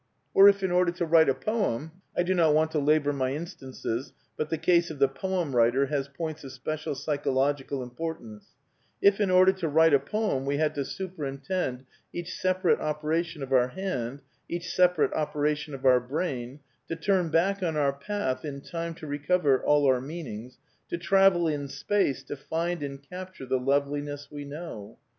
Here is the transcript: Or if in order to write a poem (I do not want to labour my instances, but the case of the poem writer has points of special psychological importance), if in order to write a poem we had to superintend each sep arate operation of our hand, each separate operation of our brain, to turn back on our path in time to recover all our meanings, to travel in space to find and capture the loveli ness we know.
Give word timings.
Or 0.33 0.49
if 0.49 0.63
in 0.63 0.71
order 0.71 0.91
to 0.93 1.05
write 1.05 1.29
a 1.29 1.35
poem 1.35 1.91
(I 2.17 2.23
do 2.23 2.33
not 2.33 2.55
want 2.55 2.71
to 2.71 2.79
labour 2.79 3.13
my 3.13 3.35
instances, 3.35 4.13
but 4.35 4.49
the 4.49 4.57
case 4.57 4.89
of 4.89 4.97
the 4.97 5.07
poem 5.07 5.55
writer 5.55 5.85
has 5.93 6.07
points 6.07 6.43
of 6.43 6.51
special 6.53 6.95
psychological 6.95 7.83
importance), 7.83 8.47
if 8.99 9.21
in 9.21 9.29
order 9.29 9.51
to 9.51 9.67
write 9.67 9.93
a 9.93 9.99
poem 9.99 10.43
we 10.47 10.57
had 10.57 10.73
to 10.73 10.85
superintend 10.85 11.85
each 12.11 12.33
sep 12.33 12.63
arate 12.63 12.79
operation 12.79 13.43
of 13.43 13.53
our 13.53 13.67
hand, 13.67 14.23
each 14.49 14.71
separate 14.73 15.13
operation 15.13 15.75
of 15.75 15.85
our 15.85 15.99
brain, 15.99 16.61
to 16.87 16.95
turn 16.95 17.29
back 17.29 17.61
on 17.61 17.77
our 17.77 17.93
path 17.93 18.43
in 18.43 18.59
time 18.61 18.95
to 18.95 19.05
recover 19.05 19.63
all 19.63 19.85
our 19.85 20.01
meanings, 20.01 20.57
to 20.89 20.97
travel 20.97 21.47
in 21.47 21.67
space 21.67 22.23
to 22.23 22.35
find 22.35 22.81
and 22.81 23.07
capture 23.07 23.45
the 23.45 23.59
loveli 23.59 24.01
ness 24.01 24.31
we 24.31 24.45
know. 24.45 24.97